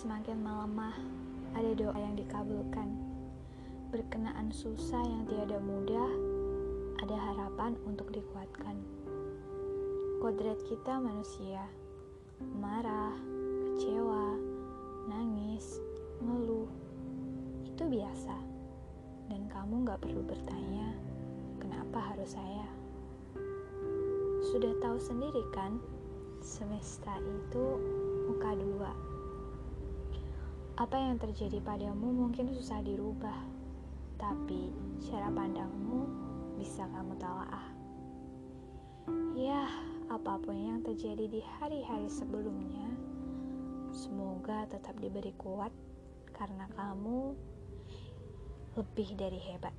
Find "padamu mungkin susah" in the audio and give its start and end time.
31.60-32.80